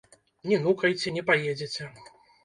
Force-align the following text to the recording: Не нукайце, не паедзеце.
Не 0.51 0.57
нукайце, 0.61 1.13
не 1.17 1.23
паедзеце. 1.27 1.83